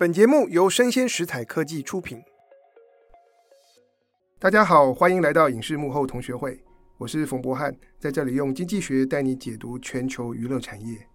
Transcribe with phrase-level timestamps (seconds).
[0.00, 2.22] 本节目由生鲜食材科技出品。
[4.38, 6.58] 大家好，欢迎来到影视幕后同学会，
[6.96, 11.06] 我是冯博翰，在这里用经济学带你解读全球娱乐产业。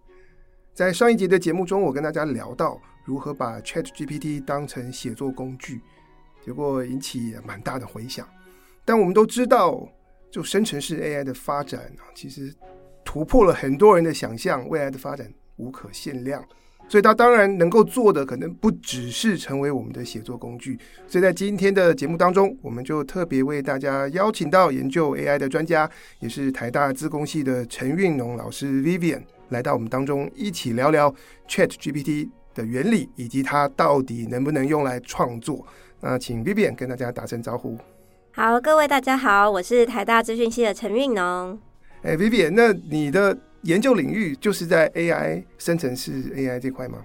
[0.72, 5.80] 在上一集的节目中，我跟大家聊到如何把 ChatGPT 当成写作工具，
[6.44, 8.24] 结果引起蛮大的回响。
[8.84, 9.84] 但我们都知道，
[10.30, 12.54] 就生成式 AI 的发展，其实
[13.04, 16.46] 突破了很多人的想象，未来的发展无可限量。
[16.88, 31.14] 所以它当然能够做的可能不只是成为我们的写作工具，所以在今天的节目当中，我们就特别为大家邀请到研究 AI 的专家，也是台大资工系的陈韵农老师 Vivian 来到我们当中，一起聊聊
[31.48, 35.66] ChatGPT 的原理以及它到底能不能用来创作。
[36.00, 37.76] 那请 Vivian 跟大家打声招呼。
[38.32, 41.58] 好，各位大家好，我是台大资讯系的陈韵农。
[42.02, 47.04] 哎，Vivian，那你的研究领域就是在 AI 生成式 AI 这块吗？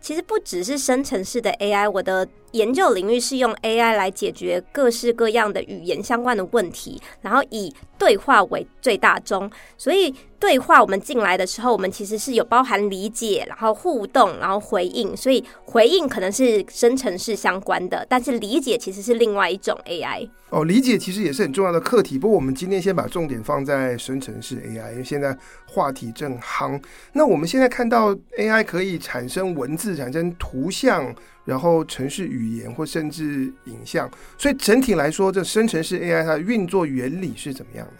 [0.00, 20.28] 其实不只是生成式的 AI，我的研究领域是用 AI 来解决各式各样的语言相关的问题，然后以对话为最大宗，所以对话我们进来的时候，我们其实是有包含理解，然后互动，然后回应，所以回应可能是生成式相关的，但是理解其实是另外一种 AI。
[20.50, 22.18] 哦，理解其实也是很重要的课题。
[22.18, 26.80] 不过我们今天先把重点放在生成式 AI，因为现在话题正夯。
[27.12, 31.14] 那我们现在看到 AI 可以产生文字、产生图像，
[31.48, 37.92] 然后程式语言或甚至影像，所以整体来说，这生成式 AI 它的运作原理是怎么样的？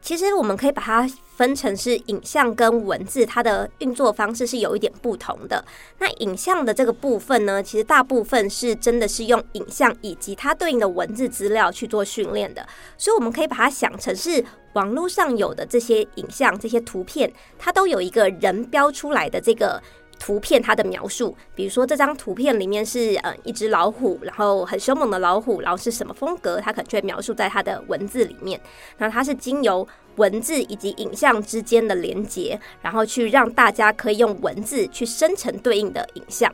[0.00, 5.64] 其实我们可以把它分成是影像跟文字，它的运作方式是有一点不同的。
[5.98, 12.64] 那影像的这个部分呢，其实大部分是真的是用影像以及它对应的文字资料去做训练的，
[12.96, 19.82] 所以我们可以把它想成是网络上有的这些影像、这些图片，它都有一个人标出来的这个。
[20.18, 28.60] 图片它的描述，比如说这张图片里面是呃一只老虎，然后很凶猛的老虎，然后是什么风格，它可能就会描述在它的文字里面。
[28.98, 36.52] 那它是经由文字以及影像之间的连接，然后去让大家可以用文字去生成对应的影像。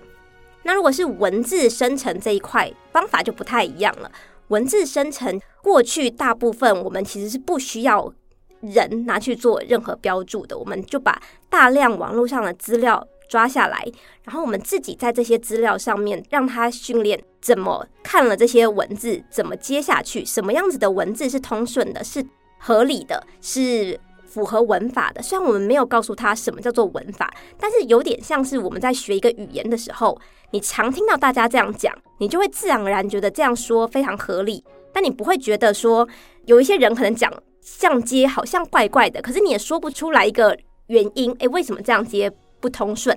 [0.65, 4.11] 那如果是文字生成这一块方法就不太一样了。
[4.49, 8.13] 文字生成过去大部分我们其实是不需要
[8.61, 13.07] 人拿去做任何标注的，我们就把大量网络上的资料。
[13.33, 13.83] 抓下来，
[14.25, 22.23] 然后我们自己在这些资料上面让他训练怎么看了这些文字，怎么接下去，什么样子的文字是通顺的，是
[22.59, 25.23] 合理的，是符合文法的。
[25.23, 36.07] 虽然我们没有告诉他什么叫做文法，但是有点像是我们在学一个语言的时候，你常听到大家这样讲，你就会自然而然觉得这样说非常合理，但你不会觉得说
[36.45, 37.33] 有一些人可能讲
[37.63, 40.55] 像接好像怪怪的，可是你也说不出来一个
[40.89, 42.31] 原因，诶，为什么这样接？
[42.63, 43.15] 不通顺，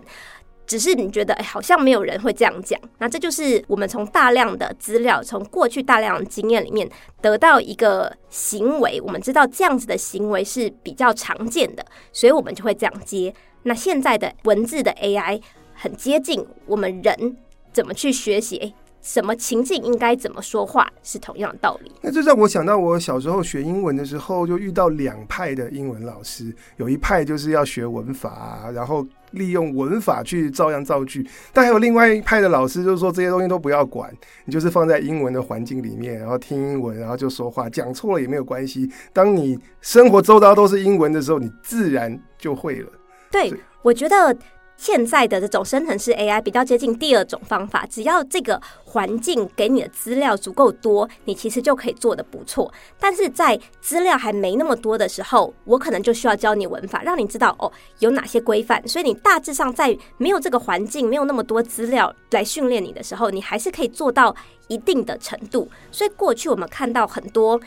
[0.67, 2.77] 只是你觉得哎，好像没有人会这样讲。
[2.97, 6.89] 那这就是我们从大量的资料，从过去大量的经验里面
[7.21, 8.99] 得到一个行为。
[8.99, 13.33] 我们知道这样子的行为是比较常见的，所以我们就会这样接。
[13.63, 15.39] 那现在的文字的 AI
[15.73, 17.37] 很接近我们人
[17.71, 18.73] 怎么去学习。
[19.01, 21.91] 什么情境应该怎么说话是同样的道理。
[22.01, 26.51] 那这让我想到，我小时候学英文的时候，就遇到两派的英文老师。
[26.77, 29.05] 有一派就是要学文法，然后
[29.35, 31.21] 利用文法去照样造句；
[31.53, 34.11] 但还有另外一派的老师，就是说这些东西都不要管，
[34.45, 38.91] 你就是放在英文的环境里面，然后听英文，然后就说话，讲错了也没有关系。
[39.13, 42.89] 当你生活周遭都是英文的时候，你自然就会了。
[43.29, 44.35] 对，我觉得。
[44.77, 52.71] 现在的这种生成式 AI 比较接近第二种方法，只要这个环境给你的资料足够多，你其实就可以做得不错。
[52.99, 58.85] 但是在资料还没那么多的时候，我可能就需要教你文法，让你知道哦有哪些规范。
[58.87, 64.35] 所以你大致上在没有这个环境、没有那么多资料来训练你的时候，你还是可以做到
[64.67, 65.69] 一定的程度。
[65.91, 67.59] 所以过去我们看到很多。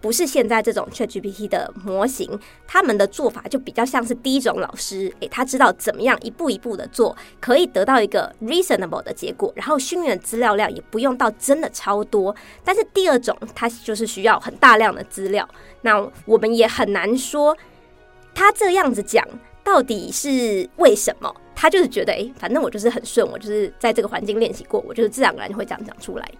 [0.00, 12.34] 不是现在这种 ChatGPT 的模型，他们的做法就比较像是第一种老师，诶，他知道怎么样一步一步的做，可以得到一个 reasonable 的结果，然后训练的资料量也不用到真的超多。
[12.62, 15.48] 但是第二种，它就是需要很大量的资料，
[15.80, 17.56] 那我们也很难说
[18.34, 19.26] 他这样子讲
[19.64, 26.30] 到底是为什么，他就是觉得，诶，反正我就是很顺，我就是在这个环境练习过，我就是自然而然会这样讲出来。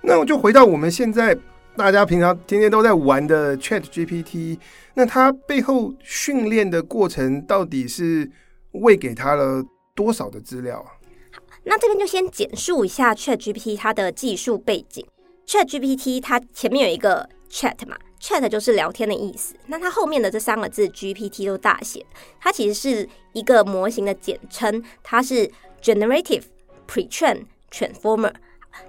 [0.00, 1.36] 那我就回到我们现在。
[1.76, 4.58] 大家平常天天都在玩的 ChatGPT，
[4.94, 8.30] 那它背后训练的过程到底是
[8.70, 9.60] 喂给它了
[9.92, 10.94] 多少的资料啊？
[11.32, 15.04] 好，那这边就先简述一下 ChatGPT 它的技术背景。
[15.46, 19.56] ChatGPT 它前面有一个 Chat 嘛，Chat 就是聊天的意思。
[19.66, 22.06] 那它后面的这三个字 GPT 都大写，
[22.40, 25.50] 它其实是一个模型的简称，它是
[25.82, 26.44] Generative
[26.86, 28.32] Pre-trained transformer。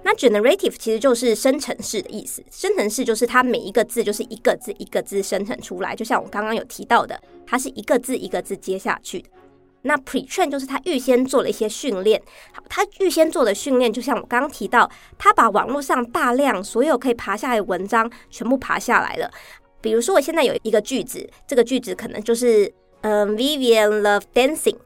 [0.02, 9.28] 那 generative 其实就是生成式的意思，生成式就是它每一个字就是一个字一个字生成出来，就像我刚刚有提到的，它是一个字一个字接下去的。
[9.82, 12.20] 那 pre-train 就是他预先做了一些训练，
[12.52, 19.30] 好，他预先做的训练就像我刚刚提到，他把网络上大量所有可以爬下来的文章全部爬下来了。
[19.80, 22.72] 比如说，我现在有一个句子，这个句子可能就是
[23.02, 24.76] 嗯，Vivian love dancing。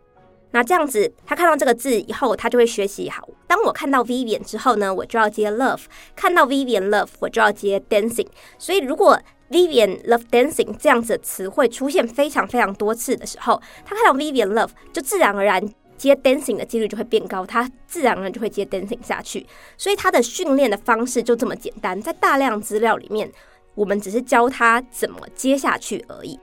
[0.52, 3.28] 那这样子，他看到这个字以后，他就会学习好。
[3.46, 5.78] 当我看到 Vivian 之后呢，我就要接 love；
[6.16, 8.26] 看到 Vivian love，我就要接 dancing。
[8.58, 9.18] 所以，如果
[9.50, 15.62] Vivian love dancing 这样子的词汇出现非常非常多次的时候，他看到 Vivian love，就自然而然
[15.96, 19.46] 接 dancing 的几率就会变高，他自然而然就会接 dancing 下去。
[19.76, 23.30] 所以，他的训练的方式就这么简单，在大量资料里面，
[23.74, 26.38] 我们只是教他怎么接下去而已。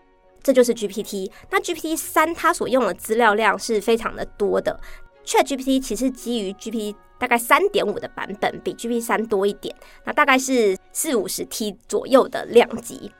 [0.48, 1.30] 这就是 GPT。
[1.52, 4.80] 那 GPT 三它所用的资料量是非常的多的。
[5.26, 9.76] ChatGPT 其实基于 GPT 大概三点五的版本，比 GPT 三多一点。
[10.06, 13.12] 那大概是四五十 T 左右的量级。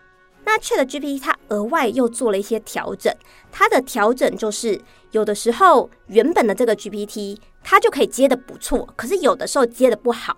[0.46, 3.14] 那 ChatGPT 它额外又做了一些调整。
[3.52, 4.80] 它的调整就是
[5.12, 10.38] 有的时候原本的这个 GPT 它就可以接的不错，可是有的时候接的不好。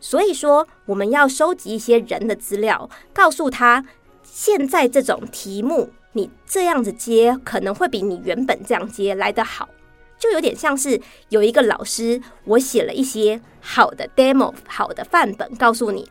[0.00, 3.86] 所以说我们要收集一些人的资料，告诉他
[4.24, 5.90] 现在这种题目。
[6.14, 9.68] 你这样子接可能会比你原本这样接来得好，
[10.16, 16.08] 就有点像是有一个老师，我写了一些好的 demo、好的范本，告诉你，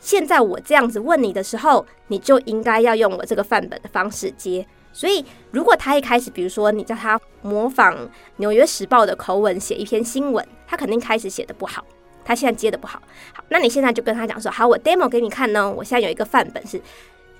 [0.00, 4.66] 现在我这样子问你的时候，你就应该要用我这个范本的方式接。
[4.94, 7.94] 所以，如果他一开始，比如说你叫他模仿
[8.36, 11.84] 《纽约时报》的口吻写一篇新闻，他肯定开始写得不好，
[12.24, 13.02] 他现在接得不好。
[13.34, 16.80] 好，那你现在就跟他讲说，好，我 demo 给你看呢，我现在有一个范本是。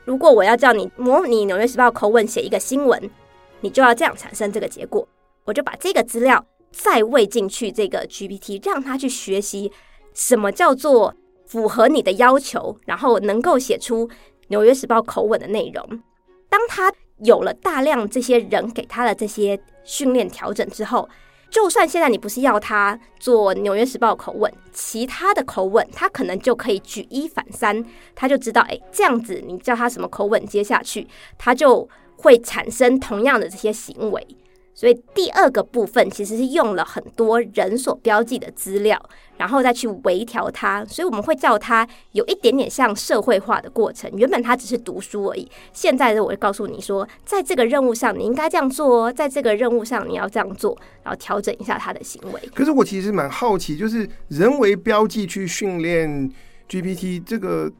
[0.04, 3.10] 如果我要叫你模拟《纽约时报》口吻写一个新闻，
[3.60, 5.06] 你就要这样产生这个结果。
[5.44, 9.70] 我就把这个资料再喂进去这个 GPT，让他去学习
[10.14, 11.14] 什么叫做
[11.46, 14.08] 符合你的要求，然后能够写出
[14.48, 16.02] 《纽约时报》口吻的内容。
[16.48, 16.92] 当他
[17.24, 21.08] 有了大量这些人给他的这些训练调整之后。
[21.52, 27.84] 就算现在你不是要他做《纽约时报》口吻，其他的口吻他可能就可以举一反三，
[28.14, 31.06] 他就知道，哎，这样子你叫他什么口吻接下去，
[31.36, 34.26] 他就会产生同样的这些行为。
[34.74, 39.00] 所以第二个部分其实是用了很多人所标记的资料，
[39.36, 40.84] 然后再去微调它。
[40.86, 44.10] 所以我们会叫它有一点点像社会化的过程。
[44.16, 52.40] 原本它只是读书而已，现在的，我就告诉你说，在这个任务上你应该这样做哦，在这个任务上你要这样做，然后调整一下它的行为。
[52.54, 56.30] 可是我其实蛮好奇，就是人为标记去训练
[56.68, 57.70] GPT 这个。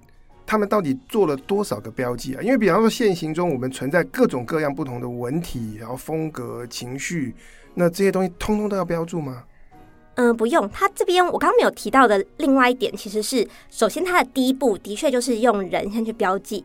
[0.53, 2.43] 他们到底做了多少个标记啊？
[2.43, 7.35] 因为比方说，现行中我们存在各种各样不同的文体，然后风格、情绪，
[7.73, 9.45] 那这些东西通通都要标注吗？
[10.17, 10.69] 嗯、不用。
[10.69, 16.63] 他这边我刚刚没有提到的另外一点，其实是首先它的第一步的确就是用人先去标记，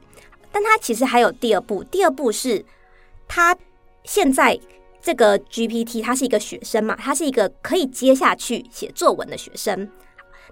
[0.51, 1.81] 但它其实还有第二步。
[1.86, 2.66] 第二步是
[3.25, 3.57] 它
[4.04, 4.60] 现在
[5.01, 9.89] 这个 GPT，它是一个学生嘛，它是一个可以接下去写作文的学生。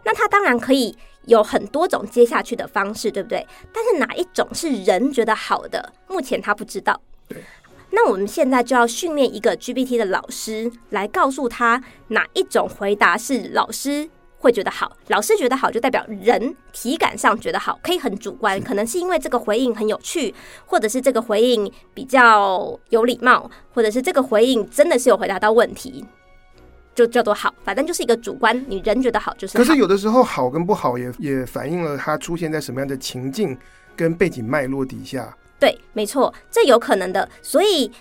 [0.06, 0.96] 那他当然可以
[1.27, 3.45] 有很多种接下去的方式，对不对？
[3.74, 7.00] 但是哪一种是人觉得好的，目前他不知道。
[7.27, 7.42] 对。
[7.92, 14.98] 那我们现在就要训练一个 GPT 的老师，来告诉他哪一种回答是老师会觉得好。
[15.07, 20.34] 老师觉得好，就代表人体感上觉得好，可以很主观，可能是因为这个回应很有趣，
[20.65, 26.03] 或者是这个回应比较有礼貌，或者是这个回应真的是有回答到问题。
[26.96, 29.64] 就叫做好，反正就是一个主观，你人觉得好就是好。
[29.64, 33.56] 可是有的时候好跟不好也也反映了它出现在什么样的情境
[33.96, 35.36] 跟背景脉络底下。
[35.60, 37.30] 对，没错，这有可能的。
[37.42, 37.92] 所以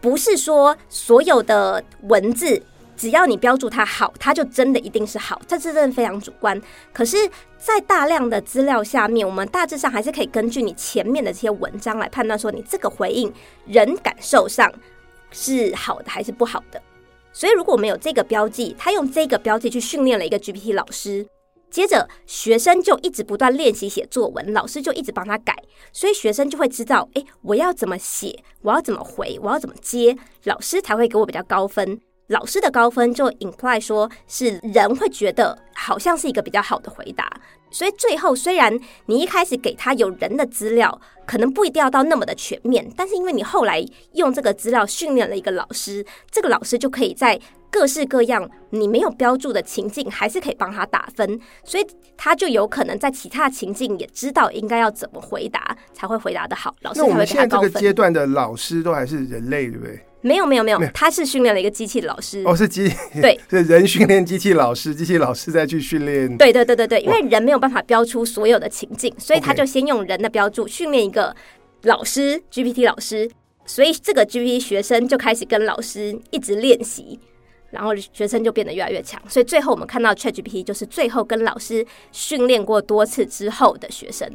[0.00, 2.62] 不是说所有的文字
[2.96, 6.60] 只要你标注它好，它就真的一定是好，这是真的非常主观。
[6.92, 13.32] 可是，在大量的资料下面，我们大致上还是可以根据你前面的这些文章来判断说，你这个回应
[13.66, 14.72] 人感受上
[15.32, 16.80] 是好的还是不好的。
[17.34, 21.26] 所以，如果我们有这个标记，他用这个标记去训练了一个 GPT 老师，
[21.68, 25.52] 接着学生就一直不断练习写作文，老师就一直帮他改，
[25.92, 32.00] 所以学生就会知道，诶，我要怎么写，我要怎么回，我要怎么接，老师才会给我比较高分。
[32.28, 37.28] 老师的高分就 imply 说是人会觉得好像是一个比较好的回答。
[37.74, 47.36] 所以最后，虽然你一开始给他有人的资料，可能不一定要到那么的全面，但是因为你后来用这个资料训练了一个老师，这个老师就可以在
[47.72, 51.84] 各式各样你没有标注的情境，还是可以帮他打分，所以
[52.16, 57.12] 他就有可能在其他情境也知道应该要怎么回答才会回答得好，老师才会给他高分。
[57.12, 60.00] 那我们现在这个阶段的老师都还是人类，对不对？
[60.24, 62.42] 没有没有没有，他是训练了一个机器老师。
[62.46, 62.90] 哦，是机
[63.20, 66.34] 对， 是人训练机器老师，机器老师再去训练。
[66.38, 71.36] 对对对对对，因为人没有办法标出所有的情境，所以他就先用人的标注训练一个
[71.82, 73.30] 老师 GPT 老师，
[73.66, 77.20] 所以这个 GPT 学生就开始跟老师一直练习，
[77.70, 79.20] 然后学生就变得越来越强。
[79.28, 84.26] 所以最后我们看到 ChatGPT 就是最后跟老师训练过多次之后的学生。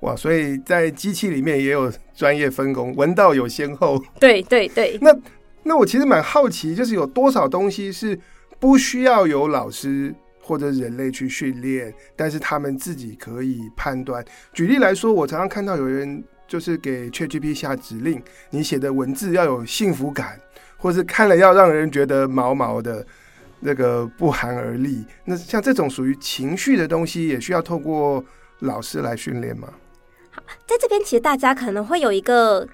[0.00, 4.02] 哇，所以在机器里面也有专业分工，文道有先后。
[4.20, 4.98] 对对对。
[5.00, 5.16] 那
[5.62, 8.18] 那我其实蛮好奇，就是有多少东西是
[8.60, 14.24] 不需要有老师或者人类去训练，但是他们自己可以判断。
[14.52, 20.38] 举例来说，我常常看到有人就是给 ChatGPT 下指令，你写的文字要有幸福感，
[20.76, 23.04] 或是看了要让人觉得毛毛的，
[23.58, 25.04] 那个不寒而栗。
[25.24, 28.24] 那像这种属于情绪的东西，也需要透过
[28.60, 29.68] 老师来训练吗？
[30.66, 32.66] 在这边，其实大家可能会有一个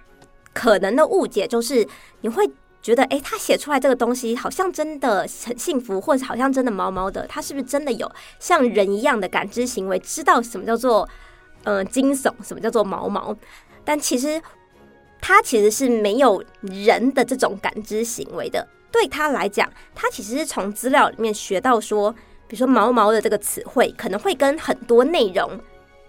[0.53, 1.87] 可能的误解，就是
[2.21, 2.51] 你会
[2.81, 11.09] 觉得，哎，他写出来这个东西好像真的很幸福，或者好像真的毛毛的，他是不是真的有像人一样的感知行为，知道什么叫做
[11.65, 13.37] 呃惊悚，什么叫做毛毛？
[13.85, 14.41] 但其实
[15.21, 18.67] 他其实是没有人的这种感知行为的。
[18.91, 22.13] 对他来讲，他其实是从资料里面学到说，
[22.47, 25.59] 比如说毛毛的这个词汇，可能会跟很多内容。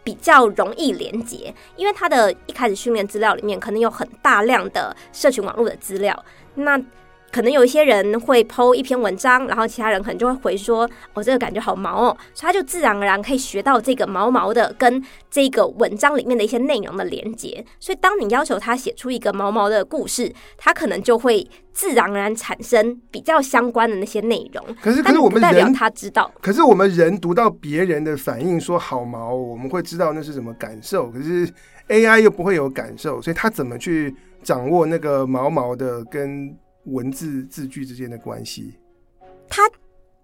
[0.03, 6.81] 比较容易连接，因为他的一开始训练资料里面可能有很大量的社群网络的资料，那。
[7.33, 17.65] 可能有一些人会 po 一篇文章，然后其他人可能就会回说：“哦，这个感觉好毛哦。”所以他就自然而然可以学到这个毛毛的跟这个文章里面的一些内容的连接。
[17.79, 24.63] 所以当你要求他写出一个毛毛的故事，他可能就会自然而然产生比较相关的那些内容。
[24.79, 31.09] 可是，可是我们人代表他知道，可是我们人读到别人的反应说好毛，我们会知道那是什么感受。
[31.09, 31.51] 可是
[31.89, 36.55] AI 又不会有感受，所以他怎么去掌握那个毛毛的跟？
[36.85, 38.73] 文字字句之间的关系，
[39.47, 39.63] 它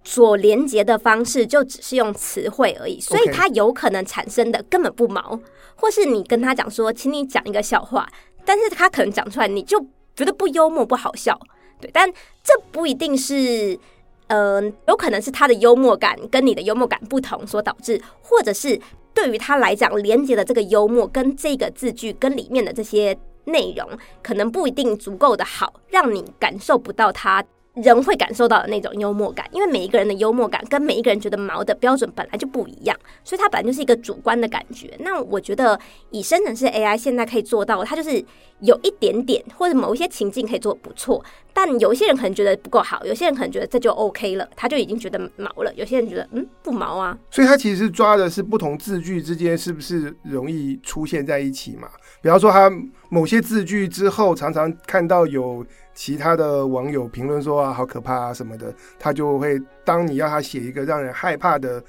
[0.04, 5.40] 所连接的方式就只是用词汇而已，所以它有可能产生的根本不毛，
[5.76, 8.10] 或是你跟他讲说，请你讲一个笑话，
[8.44, 9.80] 但是他可能讲出来你就
[10.16, 11.40] 觉得不幽默不好笑，
[11.80, 12.12] 对，但
[12.44, 13.80] 这不一定是，
[14.28, 18.80] 嗯、呃，有可能是他的幽默感跟你的幽默感不同所导致，或者是
[19.14, 23.18] 对于他来讲，连接的这个幽默跟这个字句跟里面的这些。
[23.46, 23.88] 内容
[24.22, 27.44] 可能不一定足够的好，让你感受不到他
[27.76, 34.94] 人会感受到的那种幽默感，因为每一个人的幽默感跟每一个人觉得毛的标准本来就不一样，所以它本来就是一个主观的感觉。
[35.00, 35.80] 那我觉得
[36.10, 38.24] 以生成式 AI 现在可以做到，它就是
[38.62, 41.24] 有一点点或者某一些情境可以做不错，
[41.54, 47.18] 但有一些人可能觉得不够好，有些人可能觉得这就 OK 了，他就已经觉得毛了，有些人觉得嗯不毛啊。
[47.32, 51.88] 所以他其实抓的是不同字句之间是不是容易出现在一起嘛？
[52.22, 52.70] 比方说，他
[53.10, 61.82] 某些字句之后，常常看到有其他的网友评论说啊，好可怕啊什么的，他就会当你要他写一个让人害怕的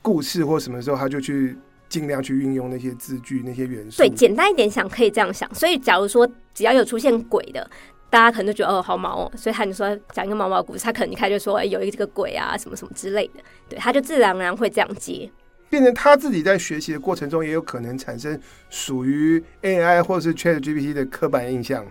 [0.00, 1.56] 故事或什么时候，他就去
[1.88, 3.98] 尽量去运用那些字句那些元素。
[3.98, 5.52] 对，简单一点想可以这样想。
[5.54, 7.68] 所以，假如说只要有出现鬼的，
[8.10, 9.32] 大家可能就觉得哦，好毛哦。
[9.36, 13.40] 所以他就说讲一个毛毛的故事，他可能一开就说，哎，有一个鬼啊，什么什么之类的。
[13.68, 15.30] 对，他就自然而然会这样接。
[15.68, 18.40] 变成他自己在学习的过程中，也有可能产生
[18.70, 21.84] 属于 AI 或者是 ChatGPT 的刻板印象。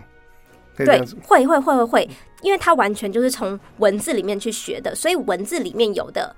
[0.76, 0.86] 对，
[1.22, 2.10] 会会会会会，
[2.42, 6.34] 因为他完全就是从文字里面去学的，所以文字里面有的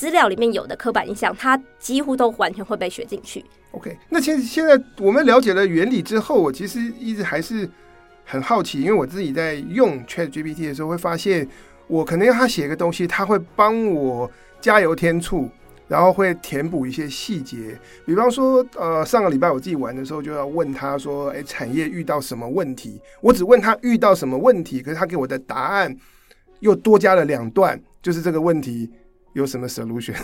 [0.00, 3.44] 资料里面有的刻板印象，他几乎都完全会被学进去。
[3.72, 7.68] OK，那其实现在我们了解了原理之后，我其实一直还是
[8.24, 11.46] 很好奇，因为我自己在用 ChatGPT 的时候，会发现
[11.86, 15.50] 我可能要他写一个东西，他会帮我加油添醋。
[15.86, 17.76] 然后会填补一些细节，
[18.06, 23.00] 比方说，呃，上个礼拜我自己玩的时候，就要问他说，哎，产业遇到什么问题？
[23.20, 25.92] 我只问他遇到什么问题，可是他给我的答案
[26.60, 28.88] 又多加了两段，就是这个问题
[29.32, 30.16] 有什么 solution，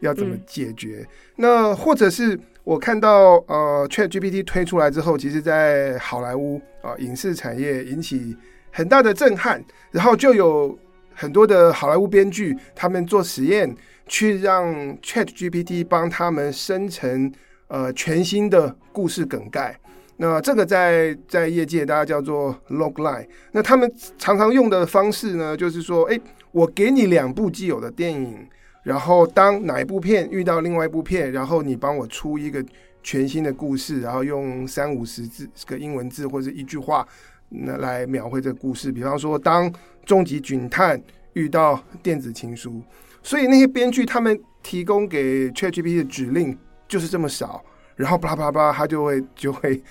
[0.00, 1.00] 要怎么解决？
[1.02, 8.36] 嗯、那或者是我看到呃，ChatGPT 推出来之后，其实在好莱坞啊、呃，影视产业引起
[8.70, 10.78] 很大的震撼，然后就有
[11.14, 13.74] 很多的好莱坞编剧他们做实验。
[14.12, 17.32] 去让 ChatGPT 帮他们生成
[17.68, 19.78] 呃全新的故事梗概，
[20.16, 23.24] 那这个在在业界大家叫做 logline。
[23.52, 23.88] 那他们
[24.18, 26.18] 常常用的方式呢，就是说，哎，
[26.52, 28.48] 我给你两部既有的电影，
[28.82, 32.64] 然后当哪一部片遇到另外一部片，然后你帮我出一个
[33.02, 37.06] 全新的故事，然后用三五十字个英文字或者一句话
[37.48, 38.90] 那来描绘这个故事。
[38.90, 39.72] 比方说，当
[40.04, 41.00] 终极警探
[41.34, 42.82] 遇到电子情书。
[43.22, 46.56] 所以那些编剧他们提供给 ChatGPT 的指令
[46.88, 47.62] 就是这么少，
[47.96, 49.82] 然后巴拉巴拉巴拉，他就会就会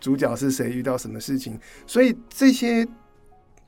[0.00, 2.86] 主角是谁遇到什么事情，所以这些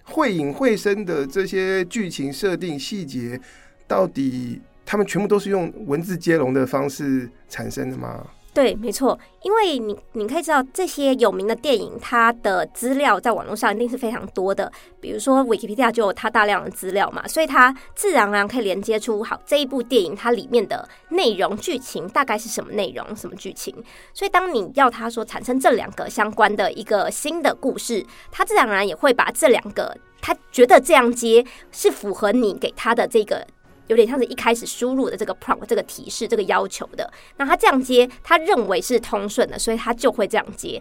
[0.08, 3.40] 会影会声的这些剧情设定细节，
[3.86, 8.26] 到底他们全部都是用文字接龙的方式产生的吗？
[8.58, 14.68] 对，没错，因为你你可以知道这些有名的电影，它的资料在网络上一定是非常多的。
[15.00, 23.72] 比如说，Wikipedia 就有它大量的资料嘛，所以它自然而然可以连接出好这一部电影它里面的内容剧情大概是什么内容、什么剧情。
[24.12, 33.46] 所以当你要它说产生这两个相关的一个新的故事，它自然而然也会把这两个他觉得这样接是符合你给他的这个。
[33.88, 40.80] 有点像是一开始输入的这个 prompt 这个提示这个要求的，那他这样接，他认为是通顺的，所以他就会这样接。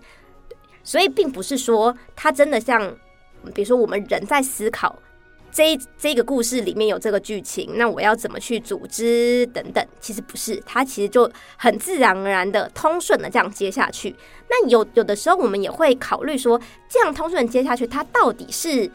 [0.83, 2.95] 所以并不是说他真的像，
[3.53, 4.95] 比如说我们人在思考
[5.51, 14.15] 这这个故事里面有这个剧情，那我要怎么去组织等等，其实不是，他其实就很自然而然的通顺的这样接下去。
[14.49, 18.89] 那有有的时候我们也会考虑说，这样通顺接下去，它到底是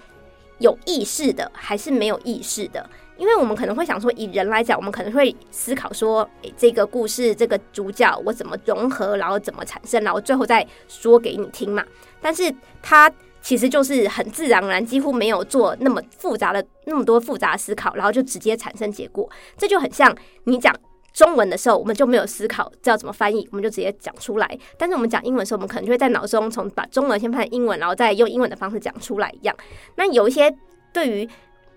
[0.59, 2.89] 有意识的还是没有意识的？
[3.23, 11.85] 因为我们可能会想说，以人来讲，我们可能会思考说，诶，这个故事这个主角我怎么融合，然后怎么产生，然后最后再说给你听嘛。
[12.21, 12.53] 但是
[12.83, 13.09] 它
[13.41, 19.31] 其实就是很自然而然，几乎没有做那么复杂的那么多复杂思考，然后就直接产生结果。
[19.57, 20.13] 这就很像
[20.43, 20.75] 你讲
[21.13, 24.59] 中文的时候，我们就没有思考这要怎么翻译，我们就直接讲出来。
[24.77, 29.57] 但是我们讲英文的时候，我们可能就会在脑中从把中文先翻成英文，然后再用英文的方式讲出来一样。
[29.95, 30.53] 那有一些
[30.93, 31.29] 对于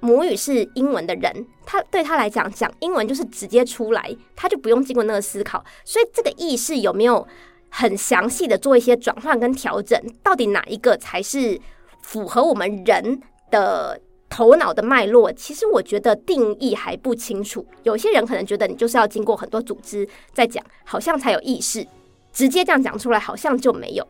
[0.06, 5.66] 母语是英文的人，他对他来讲，讲英文就是直接出来，他就不用经过那个思考。
[5.84, 7.28] 所以这个意识有没有
[7.70, 10.00] 很详细的做一些转换跟调整？
[10.22, 11.60] 到底哪一个才是
[12.04, 13.20] 符合我们人
[13.50, 15.32] 的头脑的脉络？
[15.34, 17.66] 其实我觉得定义还不清楚。
[17.84, 21.86] 有些人可能觉得你就是要经过很多组织在讲，好像才有意识，
[22.32, 24.08] 直接这样讲出来好像就没有。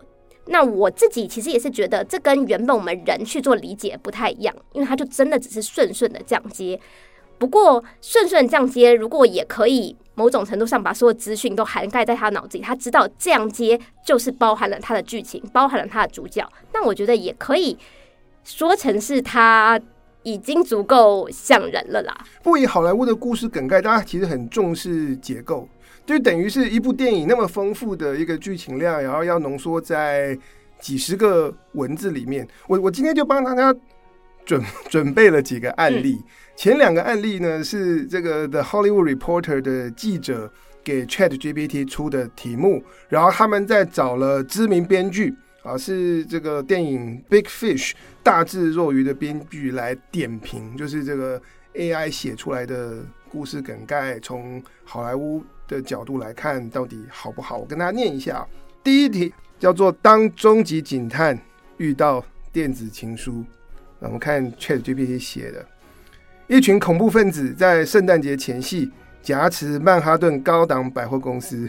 [0.48, 6.80] 那我自己其实也是觉得，这跟原本我们人去做理解不太一样，因为它就真的只是顺顺的这样接。
[7.38, 17.77] 不过顺顺这样接，如果也可以某种程度上把所有资讯都涵盖在他脑子里，他知道这样接就是包含了他的剧情，包含了他的主角，那我觉得也可以
[18.44, 19.77] 说成是他
[20.24, 22.16] 已经足够像人了啦。
[22.42, 25.68] 不以好莱坞的故事梗概，大家其实很重视结构。
[26.05, 30.37] 就等于是一部电影那么丰富的一个剧情量，然后要浓缩在
[30.79, 32.48] 几十个文字里面。
[32.68, 33.74] 我我今天就帮大家
[34.46, 36.22] 准准备了几个案例。
[36.55, 40.51] 前两个案例呢是这个 The Hollywood Reporter 的记者
[40.83, 51.41] 给 ChatGPT 出的题目，然后他们在找了知名编剧啊，是这个电影 Big Fish 大智若愚的编剧来点评，就是这个
[51.74, 55.44] AI 写出来的故事梗概，从好莱坞。
[55.68, 57.58] 的角度来看，到底好不好？
[57.58, 58.46] 我跟大家念一下。
[58.84, 61.40] 第一题叫做“当终极警探
[61.78, 63.44] 遇到电子情书”。
[64.00, 65.66] 我们看 ChatGPT 写的：
[66.48, 68.92] 一群恐怖分子在圣诞节前夕
[69.24, 71.68] 挟持曼哈顿高档百货公司，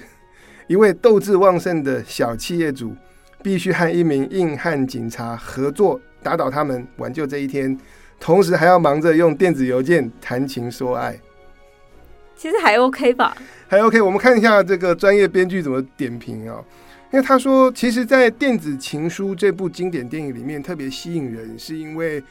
[0.67, 2.95] 一位斗志旺盛的小企业主
[3.43, 7.79] 必须和一名硬汉警察合作打倒他们，挽救这一天，
[8.21, 11.19] 同时还要忙着用电子邮件谈情说爱。
[12.37, 14.01] 其实还 OK 吧，还 OK。
[14.01, 16.63] 我们看一下这个专业编剧怎么点评啊？
[17.13, 22.23] 因为他说，其实，在《电子情书》这部经典电影里面，特别吸引人，是因为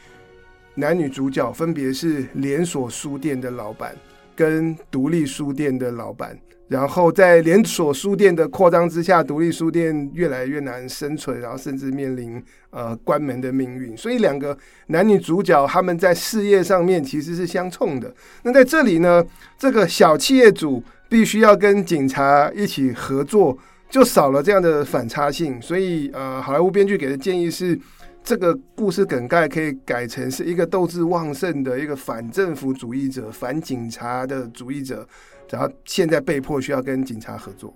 [0.74, 3.96] 男女主角分别是连锁书店的老板
[4.36, 6.38] 跟独立书店的老板。
[6.68, 13.96] 然后在连锁书店的扩张之下，独立书店越来越难生存，然后甚至面临呃关门的命运。
[13.96, 14.56] 所以两个
[14.88, 18.12] 男女主角他们在事业上面其实是相冲的。
[18.42, 19.24] 那在这里呢，
[19.56, 23.56] 这个小企业主必须要跟警察一起合作，
[23.88, 25.62] 就少了这样的反差性。
[25.62, 27.78] 所以呃，好莱坞编剧给的建议是，
[28.24, 35.06] 这个故事梗概可以改成是一个斗志旺盛的一个反政府主义者、反警察的主义者。
[35.50, 37.72] 然后现在被迫需要跟警察合作。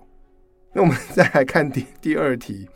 [0.73, 2.67] 那我们再来看第第二题：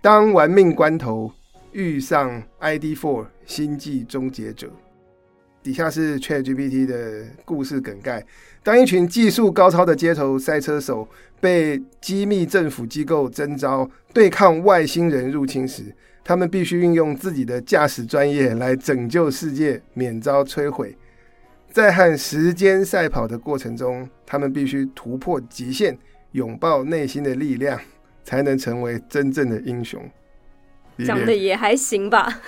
[0.00, 1.30] 当玩命关头
[1.72, 4.70] 遇上 ID4 星际终结者，
[5.62, 8.24] 底下是 ChatGPT 的故事梗概。
[8.62, 11.08] 当一群技术高超的街头赛车手
[11.40, 15.94] 被机密政府机构征召对抗外星人入侵时，
[16.24, 20.96] 他们必须运用自己的驾驶专业来拯救世界，免遭摧毁。
[21.76, 25.94] 在和时间赛跑的过程中，他们必须突破极限，
[26.32, 27.78] 拥抱内心的力量，
[28.24, 30.02] 才能成为真正的英雄。
[31.04, 32.40] 讲的也还行吧，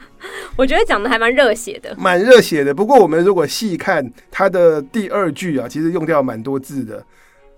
[0.58, 2.74] 我觉得讲的还蛮热血的，蛮热血的。
[2.74, 7.02] 不过我们如果细看他的第二句啊，其实用掉蛮多字的，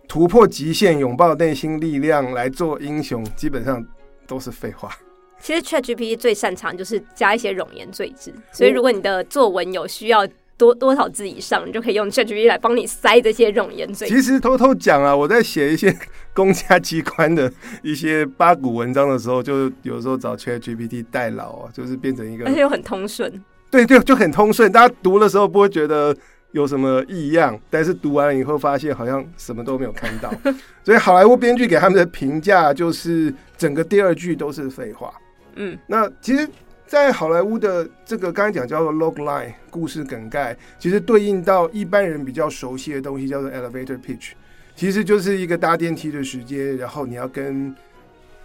[0.07, 3.85] 突破极限，拥抱内心力量来做英雄，基本上
[4.29, 4.97] 都是废话。
[5.41, 10.25] 其实 ChatGPT 最擅长就是加一些冗言赘字，所以如果你的作文有需要
[10.59, 14.15] 多多少字以上，你就可以用 ChatGPT 来帮你塞这些冗言赘字。
[14.15, 15.95] 其实偷偷讲啊，我在写一些
[16.35, 23.43] 公家机关的一些八股文章的时候，就有时候找 ChatGPT 代劳啊，就是变成一个，而且又很通顺。
[23.71, 26.17] 对对，就很通顺，大家读的时候不会觉得
[26.53, 30.33] 有什么异样，但是读完了以后发现好像什么都没有看到。
[30.85, 35.13] 所以好莱坞编剧给他们的评价就是整个第二句都是废话。
[35.57, 36.49] 嗯，那其实，
[36.87, 44.31] 在好莱坞的这个刚才讲叫做 log line 故事梗概，其实对应到一般人比较熟悉的东西叫做 elevator pitch，
[44.77, 47.75] 其实就是一个搭电梯的时间，然后你要跟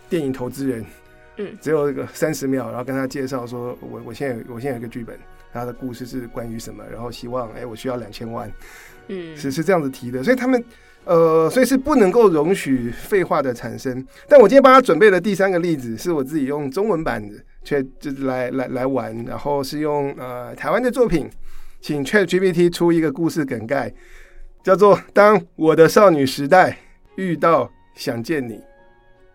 [0.10, 0.84] 电影投资人。
[1.38, 5.18] 嗯，只有一个三十秒，然后跟他介绍说，我我现在我现在有一个剧本，
[5.54, 8.52] 他的故事是关于什么，然后希望哎，我需要两千万，
[9.08, 10.62] 嗯，是是这样子提的，所以他们
[11.06, 14.06] 呃，所以是不能够容许废话的产生。
[14.28, 21.30] 但我今天帮他准备的第三个例子，是我自己用中文版的，却就是来来来玩，然后是用呃台湾的作品，
[21.80, 23.94] 请 ChatGPT 出一个故事梗概，
[24.64, 26.78] 叫做《当我的少女时代
[27.16, 28.54] 遇到想见你》。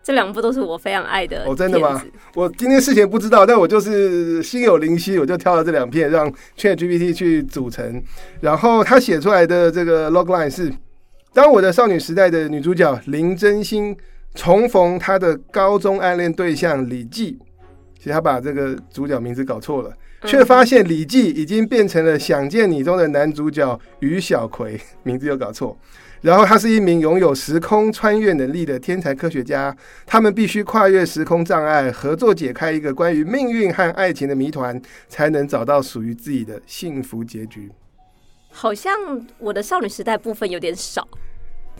[0.03, 1.43] 这两部都是我非常爱的。
[1.45, 2.01] 哦，真的吗？
[2.33, 8.01] 我今天事前不知道，但我就是心有灵犀，我就挑了这两片让 ChatGPT 去组成。
[8.39, 10.71] 然后他写出来的这个 logline 是：
[11.33, 13.97] 当我的少女时代的女主角林真心
[14.33, 17.37] 重逢她的高中暗恋对象李记，
[18.07, 19.93] 其实他把这个主角名字搞错了，
[20.23, 25.77] 却发现李记已经变成了《想见你》中的男主角于小葵， 名字又搞错。
[26.21, 37.69] 然后他是一名拥有时空穿越能力的天才科学家，他们必须跨越时空障碍，合作解开一个关于命运和爱情的谜团，才能找到属于自己的幸福结局。
[38.49, 38.95] 好像
[39.37, 41.05] 我的少女时代部分有点少，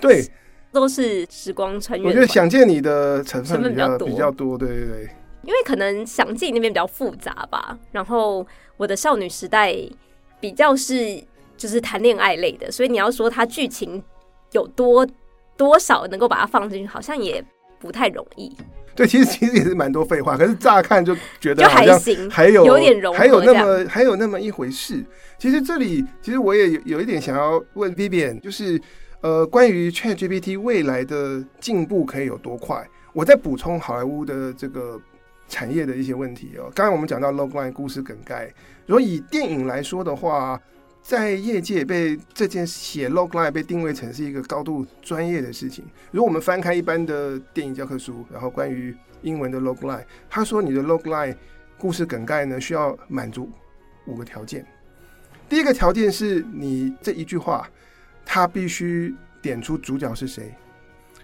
[0.01, 0.25] 对，
[0.73, 2.05] 都是时光穿越。
[2.05, 5.09] 我觉得想见你的成分比较，成分比较多，比较多，对对对。
[5.47, 8.45] 因为可能想见你那边比较复杂吧，然后
[8.77, 9.75] 我的少女时代
[10.39, 11.19] 比较是
[11.57, 14.03] 就是谈恋爱类的，所以你要说它剧情。
[14.53, 15.05] 有多
[15.57, 17.43] 多少能够把它放进去，好像也
[17.79, 18.55] 不太容易。
[18.95, 25.03] 对，其实其实也是蛮多废话，可是乍看就觉得好像还有有点融合，还有那么还有那么一回事。
[25.37, 28.81] 其实这里其实我也有有一点想要问 Vivian，就是
[29.19, 32.87] 呃，关于 ChatGPT 未来的进步可以有多快？
[33.11, 34.97] 我再补充好莱坞的这个
[35.47, 36.71] 产业的一些问题哦。
[36.75, 38.53] 刚才我们讲到 logline 故事梗概，
[38.85, 40.61] 如果以电影来说的话。
[41.03, 45.85] 在业界被这件写 logline 被定位成是一个高度专业的事情。
[46.11, 51.33] 如果我们翻开一般的电影教科书，然后关于英文的 logline，他说你的 logline
[51.77, 53.49] 故事梗概呢，需要满足
[54.05, 54.65] 五个条件。
[55.47, 57.69] 第一个条件是你这一句话，
[58.25, 60.53] 它必须点出主角是谁。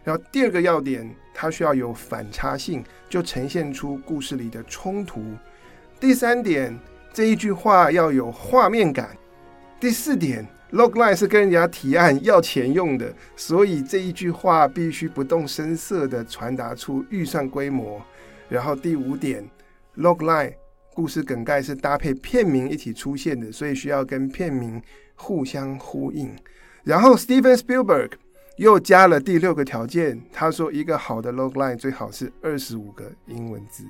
[0.01, 5.23] 然后第二个要点，它需要有反差性，就呈现出故事里的冲突。
[5.99, 6.77] 第三点，
[7.11, 9.09] 这一句话要有画面感。
[9.79, 18.01] 第四点，logline 是跟人家提案要钱用的，所以这一句话必须不动声色地传达出预算规模。
[18.49, 19.43] 然后第五点
[19.97, 20.53] ，logline
[20.93, 24.81] 故事梗概是搭配片名一起出现的，所以需要跟片名
[25.15, 26.33] 互相呼应。
[26.83, 28.11] 然后 Steven Spielberg
[28.57, 33.83] 又加了第六个条件，他说一个好的 logline 最好是二十五个英文字。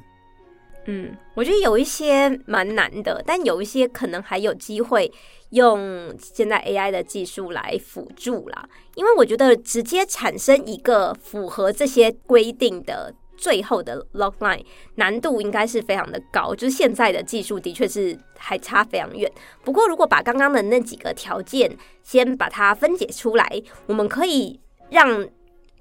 [0.86, 5.10] 嗯，我觉得有一些蛮难的，但有一些可能还有机会
[5.52, 8.67] 用现在 AI 的技术来辅助啦。
[8.95, 14.63] 因为我觉得直接产生一个符合这些规定的最后的 logline
[14.96, 19.32] 难度应该是非常的高，就是现在的技术的确是还差非常远。
[19.63, 25.28] 不过如果把刚刚的那几个条件先把它分解出来，我们可以让。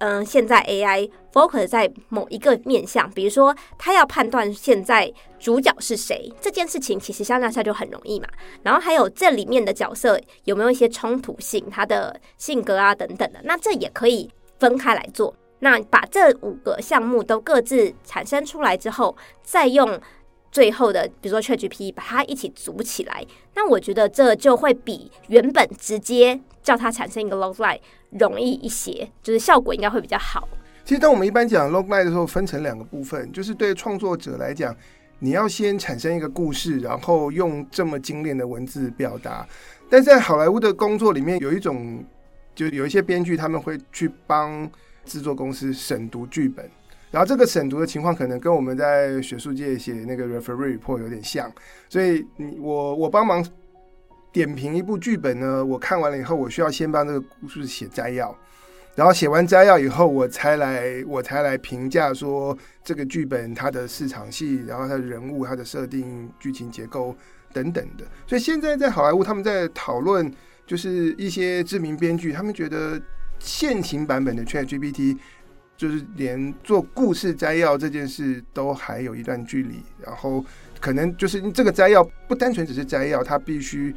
[0.04, 8.26] 嗯，现在 AI focus 在某一个面向，比如说他要判断现在主角是谁，这件事情其实相较下就很容易嘛。
[8.64, 15.32] 然后还有这里面的角色有没有一些冲突性，他的性格啊等等的，那这也可以分开来做。
[15.64, 20.00] 那把这五个项目都各自产生出来之后，再用
[20.50, 27.78] 最后的，比如说 ChatGPT 把它一起组起来，那我觉得这就会比原本直接叫它产生一个 logline
[28.10, 30.48] 容易一些，就是效果应该会比较好。
[30.84, 34.76] 其实，当我们一般讲 logline 的时候，分成两个部分，就是对创作者来讲，
[35.20, 39.46] 你要先产生一个故事，然后用这么精炼的文字表达。
[39.88, 42.04] 但在好莱坞的工作里面，有一种，
[42.52, 44.68] 就有一些编剧他们会去帮
[45.04, 46.68] 制作公司审读剧本，
[47.10, 51.52] 然后这个审读的情况可能跟我们在学术界写那个 referee report 有点像，
[51.88, 53.44] 所以你我我帮忙。
[54.32, 58.34] 点评一部剧本呢，我看完了以后，我需要先帮这个故事写摘要，
[58.94, 67.14] 然后写完摘要以后，我才来我才来评价说这个剧本它的四场戏，然后它的人物、它的设定、剧情结构
[67.52, 68.06] 等等的。
[68.26, 70.32] 所以现在在好莱坞，他们在讨论，
[70.66, 72.98] 就是一些知名编剧，他们觉得
[73.42, 75.18] 现行版本的 ChatGPT，
[75.76, 80.44] 就是连做故事摘要这件事都还有一段距离，然后
[80.80, 83.94] 可能就是这个摘要不单纯只是摘要，它必须。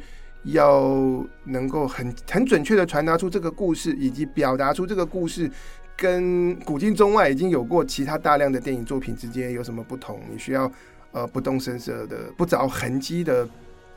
[0.50, 5.50] 要能够很很准确的传达出这个故事，以及表达出这个故事
[5.96, 10.20] 跟古今中外已经有过其他大量的电影作品之间有什么不同？
[10.30, 10.70] 你需要
[11.10, 13.48] 呃不动声色的、不着痕迹的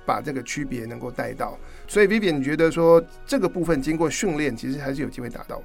[0.10, 1.56] 把这个区别能够带到。
[1.88, 5.62] 所以 Vivian，你觉得说这个部分经过训练，其实还是有机会达到？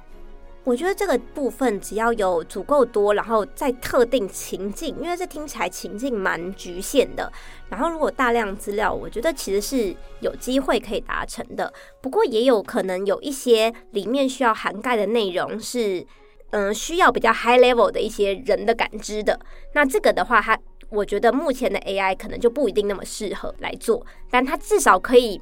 [0.63, 7.31] 我觉得这个部分只要有足够多，然后在特定情境，因为这听起来情境蛮局限的。
[7.69, 11.71] 然后如果大量资料，我觉得其实是有机会可以达成的。
[12.01, 16.03] 不过也有可能有一些里面需要涵盖的内容是，
[16.49, 19.39] 嗯、需要比较 high level 的一些人的感知的。
[19.73, 20.57] 那这个的话，它
[20.89, 25.41] 我觉得目前的 AI 可能就不一定那么适合来做，但它至少可以。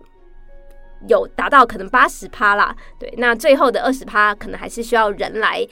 [1.10, 5.68] 有达到可能八十趴啦，对，那最后的二十趴可能还是需要人来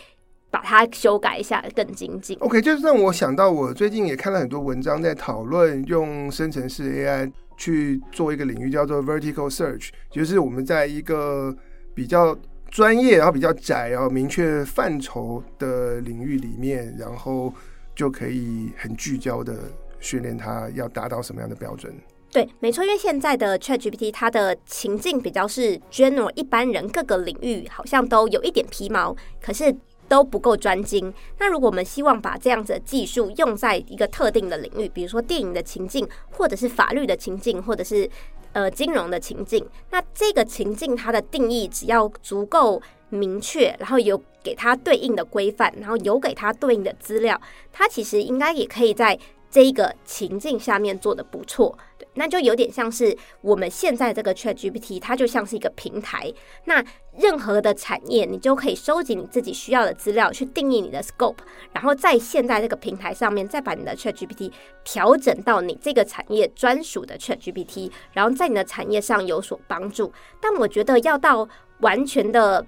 [0.49, 2.38] 把它修改一下，更精进。
[2.41, 11.55] OK，就是让我想到，我最近也看了很多文章在讨论用生成式 AI 去做一个领域，叫做 Vertical Search，就是我们在一个
[11.95, 12.38] 比较
[12.69, 17.53] 专业、然后比较窄、然后明确范畴的领域里面，然后
[18.01, 19.55] 就可以很聚焦的
[19.99, 21.93] 训练它要达到什么样的标准。
[22.31, 29.71] 对，没错，因为现在的 ChatGPT 它的情境比较是 general，一般人各个领域好像都有一点皮毛，可是
[30.07, 31.13] 都不够专精。
[31.37, 38.09] 那如果我们希望把这样子的技术用在一个特定的领域，比如说电影的情境，或者是法律的情境，或者是
[38.53, 42.81] 呃金融的情境，那这个情境它的定义只要足够
[43.12, 47.39] 明确，然后有给它对应的规范，然后有给它对应的资料，
[47.71, 49.19] 它其实应该也可以在
[49.52, 51.78] 这一个情境下面做得不错。
[51.97, 56.34] 对那就有点像是我们现在这个 ChatGPT，它就像是一个平台。
[56.65, 56.84] 那
[57.17, 61.38] 任何的产业，你就可以收集你自己需要的资料，去定义你的 scope，
[61.74, 64.52] 然后在现在这个平台上面，再把你的 ChatGPT
[64.84, 70.12] 调整到你这个产业专属的 ChatGPT，然后在你的产业上有所帮助。
[70.41, 71.47] 但我觉得要到
[71.80, 72.65] 完全的，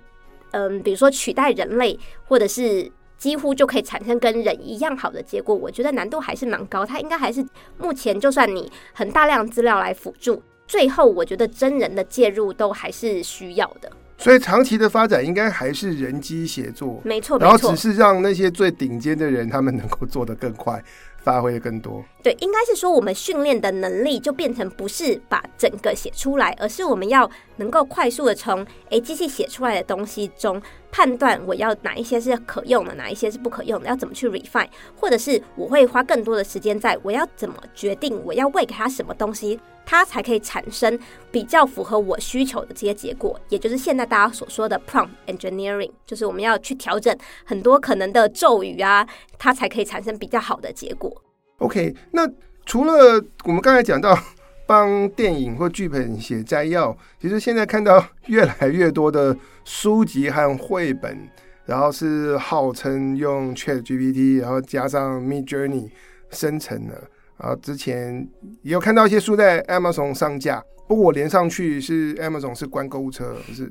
[0.54, 2.92] 嗯，比如说取代人类，或者是。
[3.16, 6.86] 几乎就可以产生跟人一样好的结果，我觉得难度还是蛮高。
[6.86, 7.46] 它应该还是
[7.78, 13.90] 目前，就算你很大量资料来辅助，最后我觉得真人的介入都还是需要的。
[14.18, 17.40] 所以长期的发展应该还是人机协作，没错。
[17.40, 20.84] 然后只是让那些最顶尖的人，他们能够做得更快。
[21.24, 30.62] 发挥的更多，对，应该是说我们训练的能力就变成不是把整个写出来，而是我们要能够快速的从诶机器写出来的东西中
[30.94, 40.98] 判断我要哪一些是可用的，哪一些是不可用的，要怎么去 refine，或者是我会花更多的时间在我要怎么决定我要喂给他什么东西，它才可以产生
[41.32, 49.08] 比较符合我需求的这些结果，也就是现在大家所说的 prompt engineering，就是我们要去调整很多可能的咒语啊，
[49.40, 51.12] 它才可以产生比较好的结果。
[51.58, 52.30] OK，那
[52.68, 54.16] 除了我们刚才讲到
[54.66, 61.18] 帮电影或剧本写摘要，其实现在看到越来越多的书籍和绘本，
[61.66, 65.90] 然后是号称用 ChatGPT，然后加上 Midjourney
[66.30, 66.94] 生成的。
[67.38, 68.28] 然后之前
[68.62, 73.70] 也有看到一些书在 Amazon 上架，不过我连上去是 Amazon 是关购物车，不是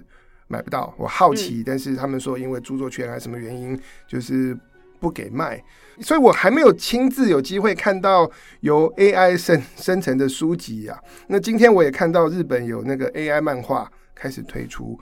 [0.48, 0.92] 买不到。
[0.98, 4.54] 我好奇，嗯、但是他们说因为著作权还是什么原因，就是
[5.02, 5.60] 不给卖。
[6.00, 10.96] 所以我还没有亲自有机会看到由 AI 生生成的书籍啊。
[11.26, 14.98] 那今天我也看到日本有那个 AI 漫画开始推出。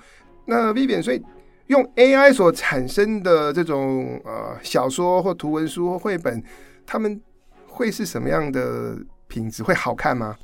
[0.47, 1.23] 那 Vivian，所以
[1.67, 6.43] 用 AI 所产生的这种呃小说或图文书或绘本，
[6.85, 7.21] 他们
[7.69, 8.97] 会是什么样的
[9.29, 9.63] 品质？
[9.63, 10.37] 会好看吗？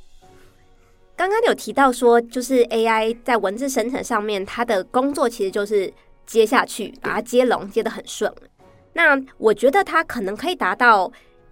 [1.17, 5.91] 刚刚有提到说，就是 AI 在文字生成上面，它的工作其实就是
[6.25, 8.31] 接下去把它接龙接得很顺。
[8.97, 11.11] 那我觉得它可能可以达到，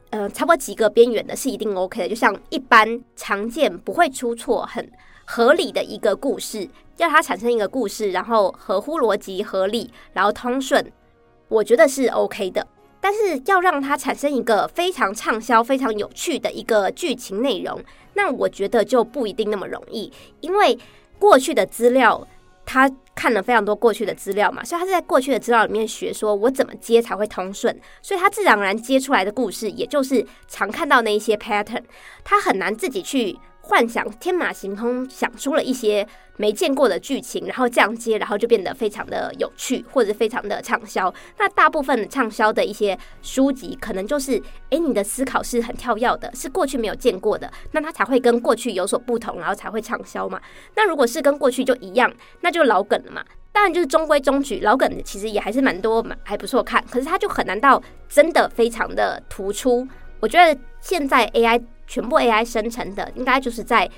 [0.10, 2.10] 呃，差不多几个边缘的是一定 OK 的。
[2.10, 4.92] 就像一般常见不会出错、很
[5.26, 10.92] 合理的一个故事，要它产生一个故事，然后合乎逻辑、合理，然后通顺，
[11.48, 12.66] 我觉得是 OK 的。
[13.00, 17.80] 但是要让它产生一个非常畅销、非常有趣的一个剧情内容，
[18.16, 20.76] 那我觉得就不一定那么容易，因为
[21.20, 22.28] 过去的资料。
[22.66, 31.84] 他看了非常多过去的资料嘛，所以他是在过去的资料里面学，说我怎么接才会通顺，所以他自然而然接出来的故事，也就是常看到那一些 pattern，
[32.24, 41.14] 他很难自己去幻想天马行空想出了一些没见过的剧情，然后这样接，然后就变得非常的有趣，或者非常的畅销。
[41.38, 50.42] 那大部分畅销的一些书籍，可能就是，诶，你的思考是很跳跃的，是过去没有见过的，那它才会跟过去有所不同，然后才会畅销嘛。
[50.76, 53.24] 那如果是跟过去就一样，那就老梗了嘛。
[53.52, 56.84] 当然就是中规中矩，老梗其实也还是蛮多，蛮还不错看。
[56.92, 59.88] 可是它就很难到真的非常的突出。
[60.20, 63.90] 我觉得现在 AI 全部 AI 生成的，应该就是在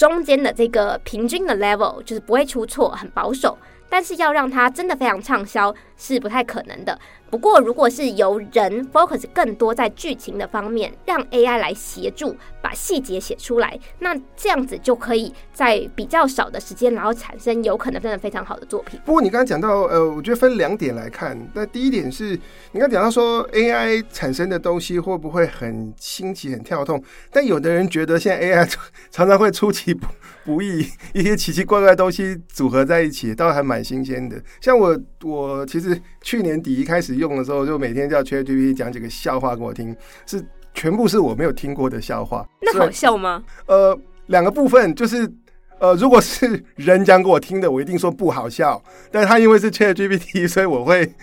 [0.00, 3.58] 中间的这个平均的 level，就是不会出错，很保守。
[3.86, 6.98] 但是要让它真的非常畅销是不太可能的。
[7.30, 18.98] 不过，如果是由人 focus 更多在剧情的方面，让 AI 来协助把细节写出来，那这样子就可以在比较少的时间，然后产生有可能真的非常好的作品。
[19.04, 21.38] 不过，你刚刚讲到，呃，我觉得分两点来看。
[21.54, 22.36] 那第一点是
[22.72, 27.00] 你刚讲到说 AI 产生的东西会不会很新奇、很跳动？
[27.30, 28.74] 但有的人觉得现在 AI
[29.12, 30.08] 常常会出其不
[30.44, 34.42] 不意，一些奇奇怪怪的东西组合在一起，倒还蛮新鲜的。
[34.60, 37.19] 像我，我其实去年底一开始。
[37.20, 39.94] 用的时候就每天叫 ChatGPT 讲几个笑话给我听，
[40.26, 42.44] 是全部是我没有听过的笑话。
[42.60, 43.44] 那好笑吗？
[43.66, 45.30] 呃，两个部分就是，
[45.78, 48.82] 呃，如果是人讲给我听的，我一定说不好笑。
[49.12, 51.14] 但是他因为是 ChatGPT，所以我会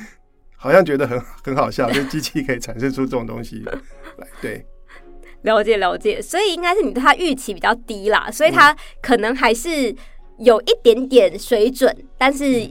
[0.56, 4.28] 好像觉得很很好笑，就机器可以产生出这种东西 来。
[4.42, 4.66] 对，
[5.42, 9.96] 了解了解，所以应该是你对他预期比较低啦，所以他可能还是
[10.40, 12.70] 有一点点水准，但是。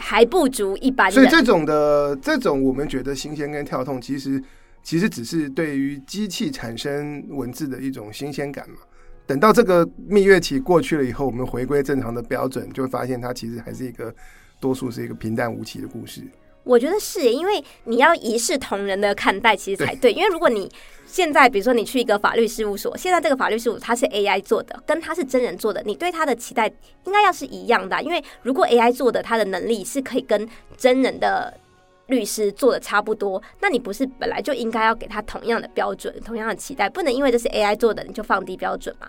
[0.00, 4.42] 嗯还不足一般，所以这种的这种我们觉得新鲜跟跳痛，其实
[4.82, 8.76] 其实只是对于机器产生文字的一种新鲜感嘛。
[9.26, 14.12] 等到这个蜜月期过去了以后，我们回归正常的标准，就会发现它其实还是一个
[14.58, 16.22] 多数是一个平淡无奇的故事。
[16.64, 20.12] 我觉得是，因为你要一视同仁的看待，其实才对。
[20.12, 20.70] 因为如果你
[21.12, 26.68] 现在，比如说你去一个法律事务所，现在这个法律事务它是 AI 做的，跟它是真人做的，你对它的期待
[27.04, 28.00] 应该要是一样的。
[28.00, 31.52] 因为如果 AI 做的，它的能力是可以跟真人的
[32.06, 39.08] 律师做的差不多，那你不是本来就应该要给他同样的标准、同样的期待，不能因为这是 AI 做的，你就放低标准嘛？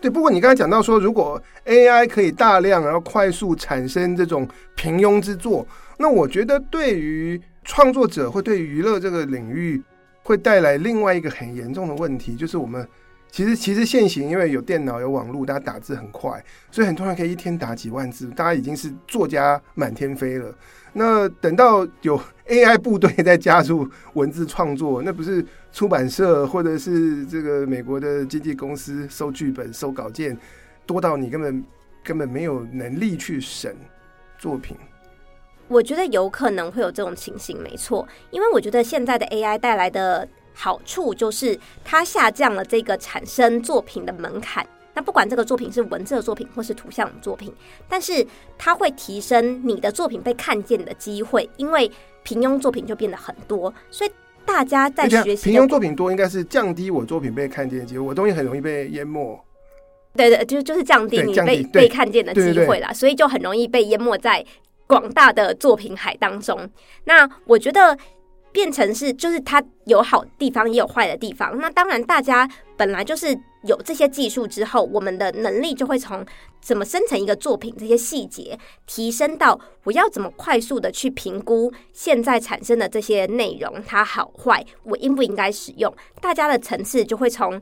[0.00, 5.66] 对，不过你刚才讲到说，如果 AI 可以大量然后快速产生这种平庸之作。
[5.98, 9.80] 那我觉得，对于创作者或对娱乐这个领域，
[10.22, 12.86] 会带来另外一个很严重的问题，就是我们
[13.30, 20.54] 其实其实现行，因为有电脑有网络，大家打字很快，所以很多人可以一天打几万字，大家已经是作家满天飞了。
[20.92, 30.36] 那等到有 AI 部队在加入文字创作，那不是出版社或者是这个美国的经纪公司收剧本、收稿件
[30.84, 31.64] 多到你根本
[32.04, 33.74] 根本没有能力去审
[34.38, 34.76] 作品。
[35.72, 44.66] 我觉得有可能会有这种情形，没错，因为我觉得现在的 AI 带来的好处就是它下降了这个产生作品的门槛。
[44.94, 47.50] 那不管这个作品是文字的作品或是图像的作品，
[47.88, 48.24] 但是
[48.58, 51.90] 它会提升你的作品被看见的机会，因为
[52.22, 54.10] 平庸作品就变得很多，所以
[54.44, 59.42] 大家在学习平庸作品多，应该是降低我作品被看见的机会，我东西很容易被淹没。
[60.14, 64.44] 对对，就就是降低你被被看见的机会啦，所以就很容易被淹没在。
[64.92, 66.68] 广大的作品海当中，
[67.04, 67.96] 那我觉得
[68.52, 71.58] 变成是，就是它有好地方，也有坏的地方。
[71.58, 76.22] 那当然，大家本来就是有这些技术之后，我们的能力就会从
[76.60, 85.90] 怎么生成一个作品这些细节，提升到我要怎么快速的去评估现在产生的这些内容，它好坏，我应不应该使用？
[86.20, 87.58] 大家的层次就会从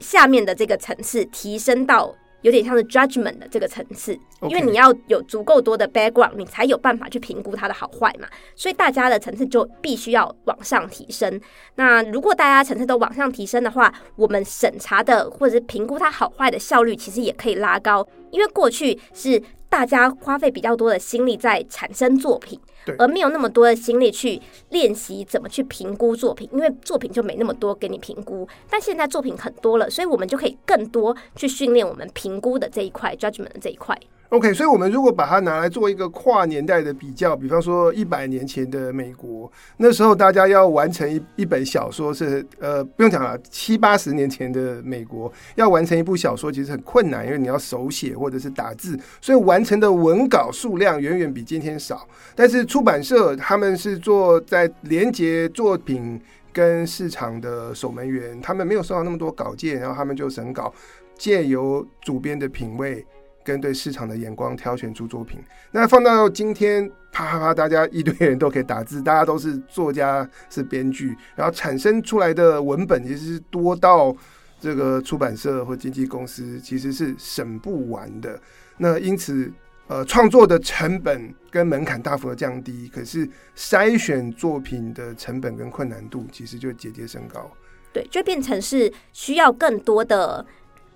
[0.00, 2.14] 下面的这个层次提升到。
[2.42, 8.28] 有点像是 judgment 的这个层次，因为你要有足够多的 background，你才有办法去评估它的好坏嘛。
[8.54, 11.40] 所以大家的层次就必须要往上提升。
[11.74, 19.42] 那如果大家层次都往上提升的话，我们审查的或者是评估它好坏的效率其实也可以拉高，因为过去是。
[19.68, 22.58] 大家花费比较多的心力在产生作品，
[22.98, 28.48] 而没有那么多的心力去练习怎么去评估作品，因为作品就没那么多给你评估。
[28.70, 33.98] 但现在作品很多了，所以我们就可以更多去训练我们评估的这一块，judgment 的这一块。
[34.30, 52.04] OK，所以，我们如果把它拿来做一个跨年代的比较，比方说一百年前的美国，那时候大家要完成一一本小说是呃不用讲了，七八十年前的美国要完成一部小说其实很困难，因为你要手写或者是打字，所以完成的文稿数量远远比今天少。
[52.34, 56.20] 但是出版社他们是做在连接作品
[56.52, 60.70] 跟市场的守门员，他们没有收到那么多稿件，然后他们就审稿，
[61.16, 63.02] 借由主编的品味。
[63.42, 65.38] 跟对市场的眼光挑选出作品，
[65.70, 74.14] 那放到今天，啪啪啪，大家一堆人都可以打字，大家都是作家，是编剧，然后产生出来的文本其实是多到
[74.60, 78.38] 这个出版社或经纪公司其实是审不完的。
[78.76, 79.50] 那因此，
[79.88, 87.50] 呃，创作的成本跟门槛大幅的降低，可是筛选作品的成本跟困难度其实就节节升高。
[87.92, 90.44] 对，就变成是需要更多的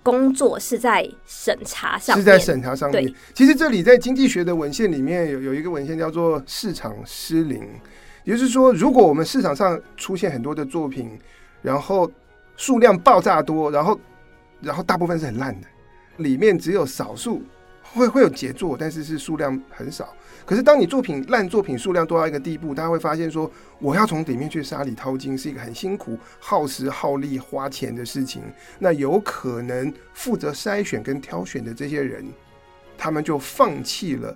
[0.03, 3.13] 工作是在审查上面，是在审查上面。
[3.33, 7.65] 其实这里在经济学的文献里面有有一个文献叫做市场失灵，
[8.25, 11.17] 也就是说，如果我们市场上出现很多的作品，
[11.61, 12.11] 然后
[12.57, 13.99] 数量爆炸多，然后
[14.59, 15.67] 然后大部分是很烂的。
[16.17, 17.41] 里面只有少数
[17.93, 20.13] 会会有杰作，但是是数量很少。
[20.45, 28.41] 可是当你作品烂作品数量多到一个地步，大家会发现说，我要从里面去沙里淘金是一个很辛苦、耗时耗力、花钱的事情。
[28.79, 32.25] 那有可能负责筛选跟挑选的这些人，
[32.97, 34.35] 他们就放弃了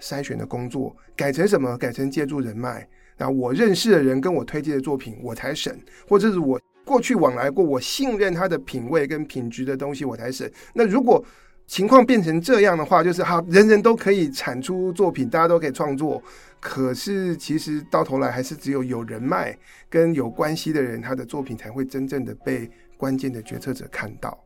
[0.00, 1.76] 筛选的工作，改成什么？
[1.78, 2.86] 改成借助人脉。
[3.16, 5.78] 那我认识的人跟我推荐的作品，我才审，
[6.08, 6.60] 或者是我。
[6.84, 10.48] 过去往来过，我信任他的品味跟品质的东西，我才审。
[10.72, 11.20] 那如果
[11.66, 16.22] 情况变成这样的话，就是哈，人人都可以产出作品，大家都可以创作。
[16.60, 19.56] 可是其实到头来，还是只有有人脉
[19.88, 24.36] 跟有关系的人，他的作品才会真正的被关键的决策者看到。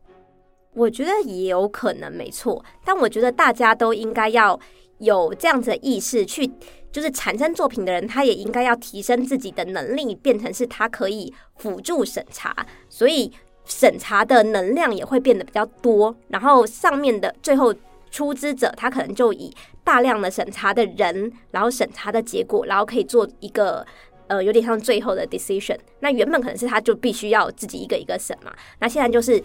[0.73, 4.59] 我觉得也有可能没错，但我觉得大家都应该要
[4.99, 6.51] 有这样子的意识去。
[6.91, 12.53] 就是产生作品的人，他也应该要提升自己的能力，变成是他可以辅助审查，
[12.89, 13.31] 所以
[13.65, 16.15] 审查的能量也会变得比较多。
[16.27, 17.73] 然后上面的最后
[18.09, 19.53] 出资者，他可能就以
[19.83, 23.85] 大量的审查的人，然后审查的结果，然后可以做一个
[24.27, 25.77] 呃有点像最后的 decision。
[25.99, 29.41] 那原本可能是他就必须要自己一个一个审嘛，那现在就是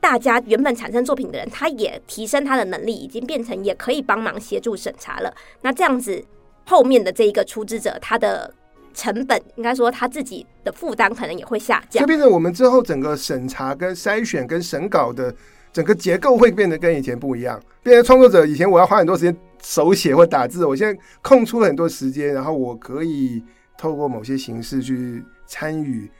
[0.00, 5.34] 大家原本产生作品的人，他也提升他的能力，已经变成也可以帮忙协助审查了。
[5.62, 6.24] 那这样子。
[6.66, 8.54] 后面的这一个出资者，他的
[8.94, 15.34] 成本应该说他自己的负担可能也会下降，就变成我们之后整个审查、跟筛选、跟审稿的
[15.72, 17.60] 整个结构会变得跟以前不一样。
[17.82, 23.42] 变成创作者，以前我要花很多时间手写或打字，我现在空出了很多时间，然后我可以
[23.78, 26.10] 透过某些形式去参与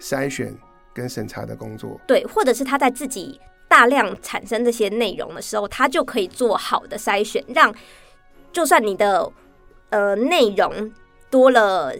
[0.00, 0.54] 筛选
[0.94, 2.00] 跟审查的工作。
[2.06, 7.74] 对，或者是他在自己大量产生这些内容的时候，他就可以做好的筛选，让
[8.52, 9.30] 就算你的。
[9.90, 10.92] 呃，内容
[11.30, 11.94] 多了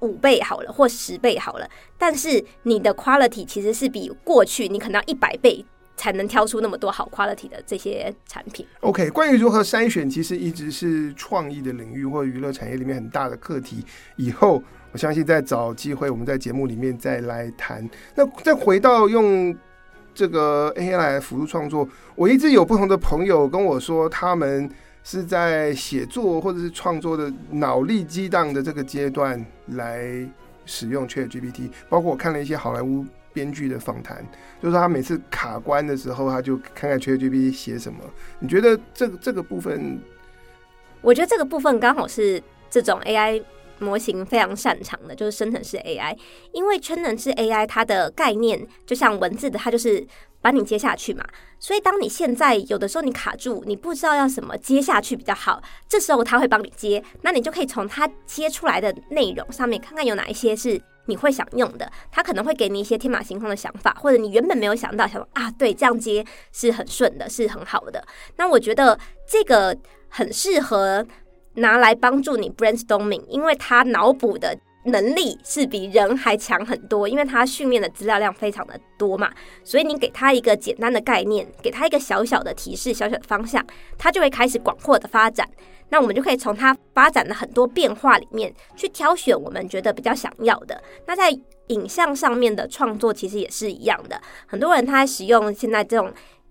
[0.00, 5.64] 五倍好了，或十倍好了，但是你的 quality 其实是比过去你可能要一百倍
[5.96, 8.66] 才能挑出那么多好 quality 的这些产品。
[8.80, 13.84] OK，关于如何筛选，其实一直是创意的领域或娱乐产业里面很大的课题。
[14.16, 17.88] 以后我相信再找机会，我们在节目里面再来谈。
[18.14, 19.54] 那再回到用
[20.14, 24.70] 这个 AI 来辅助创作，我一直有不同的朋友跟我说，他们。
[25.02, 30.28] 是在写作或者是创作的脑力激荡的这个阶段来
[30.66, 34.24] 使用 ChatGPT，包括我看了一些好莱坞编剧的访谈，
[34.60, 37.98] 就是说他每次卡关的时候，他就看看 ChatGPT 写什么。
[38.38, 40.00] 你觉得这个这个部分？
[41.00, 43.42] 我觉得这个部分刚好是这种 AI
[43.80, 46.16] 模型非常擅长的，就是生成式 AI，
[46.52, 50.06] 因为生成式 AI 它的概念就像文字的，它就是。
[50.42, 51.22] 把你接下去嘛，
[51.58, 68.02] 所以当你现在有的时候你卡住，你不知道要什么接下去比较好，这时候它会帮你接，那你就可以从它接出来的内容上面看看有哪一些是你会想用的，他可能会给你一些天马行空的想法，或者你原本没有想到，想啊，对，这样接是很顺的，是很好的。
[68.36, 69.76] 那我觉得这个
[70.08, 71.06] 很适合
[71.60, 74.58] 拿来帮助你 brainstorming，因为他脑补的。
[74.84, 79.30] 能力是比人还强很多，因为他训练的资料量非常的多嘛，
[79.62, 83.62] 所以你给他一个简单的概念，给他一个小小的提示、小小的方向，
[83.98, 85.46] 他就会开始广阔的发展。
[85.90, 90.82] 那我们就可以从他发展的很多变化里面去挑选我们觉得比较想要的。
[91.06, 91.30] 那在
[91.66, 96.10] 影像上面的创作其实也是一样的，很多人他在使用现在这种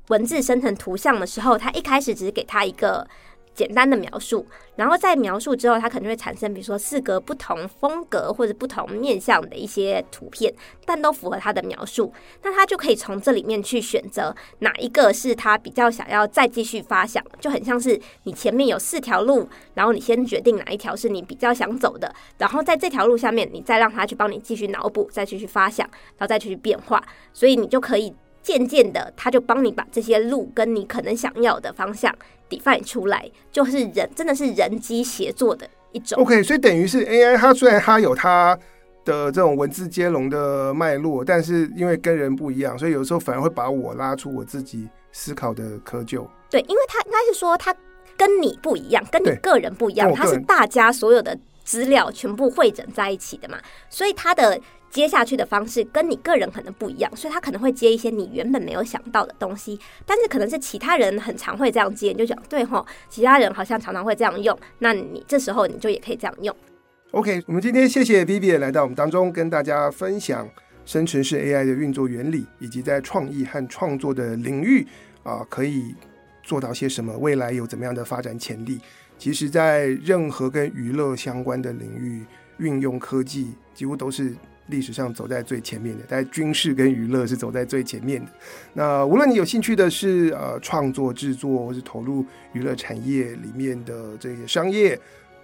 [0.10, 3.08] 文字生成图像的时候，他一开始只是给他一个。
[3.60, 4.48] 简单的描述，
[4.78, 10.54] 然后在描述之后，它可能会产生，比如说四个不同风格或者不同面向的一些图片，
[10.86, 12.14] 但都符合它的描述。
[12.42, 25.86] 那他就可以从这里面去选择哪一个是他比较想要再继续发想，就很像是你前面有四条路，然后你先决定哪一条是你比较想走的，然后在这条路下面，你再让他去帮你继续脑补，再继续发想，
[26.18, 27.04] 然后再继续变化，
[27.34, 28.14] 所以你就可以。
[28.42, 32.14] 渐渐的，他就帮你把这些路跟你可能想要的方向
[32.50, 36.22] define 出来，就是人真的是人机协作的一种。
[36.22, 38.58] OK，所以等于是 AI，它虽然它有它
[39.06, 46.28] 的这种文字接龙的脉络，但是因为跟人不一样，所以有时候反而会把我拉出我自己思考的窠臼。
[46.50, 47.76] 对，因为它应该是说它
[48.18, 53.58] 跟你不一样，跟你个人不一样，它是大家所有的资料全部汇整在一起的嘛，
[53.90, 54.60] 所以它的
[54.90, 66.56] 接下去的方式跟你个人可能不一样，所以他可能会接一些你原本没有想到的东西，但是可能是其他人很常会这样接，你就讲对吼，其他人好像常常会这样用，那你这时候你就也可以这样用。
[67.12, 70.50] OK，我们今天谢谢 Vivi 来到我们当中，跟大家分享
[70.86, 74.88] 生成式 AI 的运作原理，以及在创意和创作的领域
[75.24, 75.94] 啊，可以
[76.42, 78.80] 做到些什么，未来有怎么样的发展潜力。
[79.18, 82.26] 其实，在任何跟娱乐相关的领域，
[82.58, 84.36] 运用科技几乎都是。
[84.70, 88.32] 历史上走在最前面的，在军事跟娱乐是走在最前面的。
[88.74, 95.00] 那无论你有兴趣的是呃创作制作，或是投入娱乐产业里面的这些商业，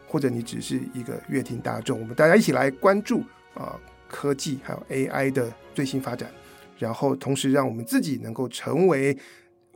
[0.07, 3.23] 或者你只是一个乐听大众，我们大家一起来关注
[3.53, 6.30] 啊、科技还有 AI 的最新发展，
[6.78, 9.17] 然后同时让我们自己能够成为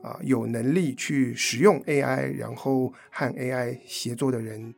[0.02, 4.74] 啊、有能力去使用 AI，然后和 AI 协作的人。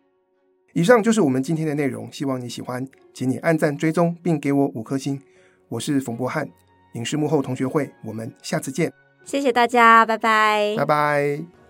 [0.73, 5.21] 以上就是我们今天的内容，希望你喜欢，请你按赞追踪并给我五颗星。
[5.69, 6.49] 我是冯博翰，
[6.93, 8.91] 影视幕后同学会，我们下次见。
[9.23, 11.60] 谢谢大家，拜拜，拜拜。